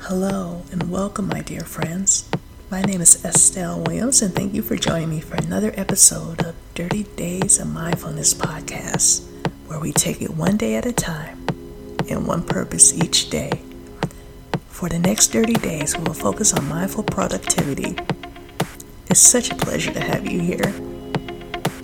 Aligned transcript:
Hello 0.00 0.62
and 0.70 0.88
welcome, 0.88 1.26
my 1.26 1.40
dear 1.40 1.62
friends. 1.62 2.28
My 2.70 2.80
name 2.82 3.00
is 3.00 3.24
Estelle 3.24 3.80
Williams, 3.80 4.22
and 4.22 4.32
thank 4.32 4.54
you 4.54 4.62
for 4.62 4.76
joining 4.76 5.10
me 5.10 5.20
for 5.20 5.34
another 5.34 5.72
episode 5.74 6.44
of 6.44 6.54
Thirty 6.76 7.02
Days 7.02 7.58
of 7.58 7.72
Mindfulness 7.72 8.32
podcast, 8.32 9.24
where 9.66 9.80
we 9.80 9.92
take 9.92 10.22
it 10.22 10.30
one 10.30 10.56
day 10.56 10.76
at 10.76 10.86
a 10.86 10.92
time 10.92 11.44
and 12.08 12.24
one 12.24 12.44
purpose 12.44 12.94
each 12.94 13.30
day. 13.30 13.50
For 14.68 14.88
the 14.88 15.00
next 15.00 15.32
30 15.32 15.54
days, 15.54 15.96
we 15.96 16.04
will 16.04 16.14
focus 16.14 16.52
on 16.52 16.68
mindful 16.68 17.02
productivity. 17.02 17.96
It's 19.08 19.18
such 19.18 19.50
a 19.50 19.56
pleasure 19.56 19.92
to 19.92 20.00
have 20.00 20.30
you 20.30 20.40
here. 20.40 20.72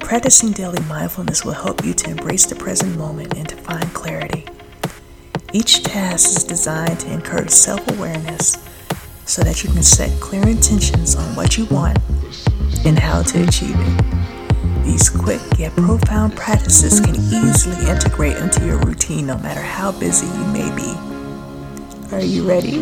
Practicing 0.00 0.52
daily 0.52 0.82
mindfulness 0.84 1.44
will 1.44 1.52
help 1.52 1.84
you 1.84 1.92
to 1.92 2.10
embrace 2.10 2.46
the 2.46 2.54
present 2.54 2.96
moment 2.96 3.36
and 3.36 3.48
to 3.48 3.56
find 3.56 3.92
clarity. 3.92 4.46
Each 5.52 5.82
task 5.82 6.36
is 6.36 6.44
designed 6.44 7.00
to 7.00 7.12
encourage 7.12 7.50
self 7.50 7.86
awareness 7.92 8.56
so 9.24 9.42
that 9.42 9.62
you 9.64 9.70
can 9.70 9.82
set 9.82 10.20
clear 10.20 10.46
intentions 10.46 11.16
on 11.16 11.34
what 11.34 11.56
you 11.56 11.66
want 11.66 11.98
and 12.84 12.98
how 12.98 13.22
to 13.22 13.42
achieve 13.46 13.76
it. 13.76 14.84
These 14.84 15.08
quick 15.08 15.40
yet 15.58 15.72
profound 15.72 16.36
practices 16.36 17.00
can 17.00 17.16
easily 17.16 17.88
integrate 17.90 18.36
into 18.36 18.64
your 18.64 18.78
routine 18.78 19.26
no 19.26 19.38
matter 19.38 19.62
how 19.62 19.92
busy 19.92 20.26
you 20.26 20.44
may 20.46 20.74
be. 20.76 22.14
Are 22.14 22.20
you 22.20 22.48
ready? 22.48 22.78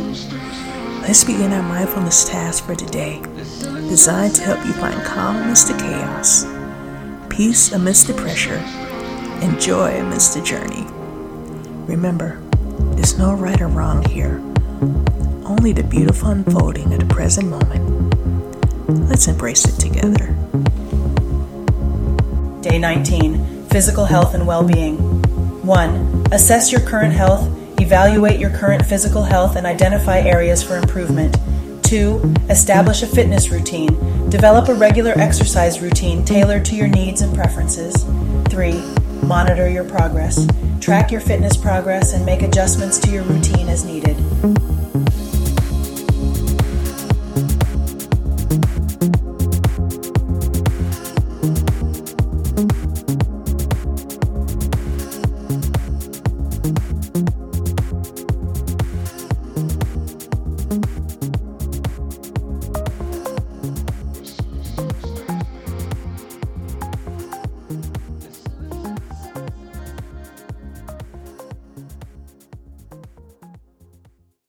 Let's 1.02 1.24
begin 1.24 1.52
our 1.52 1.62
mindfulness 1.62 2.28
task 2.28 2.64
for 2.64 2.74
today, 2.74 3.22
designed 3.88 4.34
to 4.36 4.42
help 4.42 4.64
you 4.66 4.72
find 4.74 5.02
calm 5.04 5.36
amidst 5.36 5.68
the 5.68 5.74
chaos 5.74 6.44
peace 7.34 7.72
amidst 7.72 8.06
the 8.06 8.14
pressure, 8.14 8.62
and 9.42 9.60
joy 9.60 9.98
amidst 9.98 10.34
the 10.34 10.42
journey. 10.42 10.86
Remember, 11.86 12.40
there's 13.04 13.18
no 13.18 13.34
right 13.34 13.60
or 13.60 13.68
wrong 13.68 14.02
here, 14.06 14.40
only 15.44 15.72
the 15.72 15.82
beautiful 15.82 16.30
unfolding 16.30 16.90
of 16.94 17.00
the 17.00 17.14
present 17.14 17.46
moment. 17.46 19.10
Let's 19.10 19.28
embrace 19.28 19.66
it 19.66 19.78
together. 19.78 20.34
Day 22.62 22.78
19 22.78 23.66
Physical 23.66 24.06
Health 24.06 24.32
and 24.32 24.46
Well 24.46 24.66
Being. 24.66 24.96
1. 24.96 26.28
Assess 26.32 26.72
your 26.72 26.80
current 26.80 27.12
health, 27.12 27.46
evaluate 27.78 28.40
your 28.40 28.48
current 28.48 28.86
physical 28.86 29.24
health, 29.24 29.56
and 29.56 29.66
identify 29.66 30.20
areas 30.20 30.62
for 30.62 30.78
improvement. 30.78 31.36
2. 31.82 32.36
Establish 32.48 33.02
a 33.02 33.06
fitness 33.06 33.50
routine. 33.50 34.30
Develop 34.30 34.70
a 34.70 34.74
regular 34.74 35.12
exercise 35.18 35.82
routine 35.82 36.24
tailored 36.24 36.64
to 36.64 36.74
your 36.74 36.88
needs 36.88 37.20
and 37.20 37.34
preferences. 37.34 38.02
3. 38.48 39.03
Monitor 39.26 39.68
your 39.70 39.84
progress. 39.84 40.46
Track 40.80 41.10
your 41.10 41.20
fitness 41.20 41.56
progress 41.56 42.12
and 42.12 42.26
make 42.26 42.42
adjustments 42.42 42.98
to 42.98 43.10
your 43.10 43.22
routine 43.24 43.68
as 43.68 43.82
needed. 43.82 44.16